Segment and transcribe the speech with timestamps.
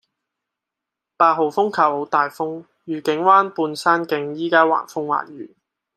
[1.15, 5.55] 八號風球好大風，愉景灣畔山徑依家橫風橫雨